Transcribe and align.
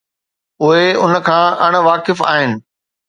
اهي 0.63 0.87
ان 1.03 1.13
کان 1.27 1.45
اڻ 1.65 1.73
واقف 1.87 2.17
آهن. 2.35 2.51